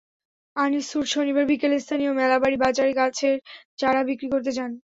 আনিছুর 0.55 1.05
শনিবার 1.13 1.45
বিকেলে 1.51 1.77
স্থানীয় 1.79 2.11
মেলাবাড়ী 2.13 2.57
বাজারে 2.63 2.91
গাছের 2.99 3.35
চারা 3.79 4.01
বিক্রি 4.09 4.27
করতে 4.33 4.51
যান। 4.57 4.71